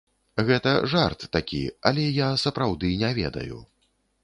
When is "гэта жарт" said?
0.45-1.25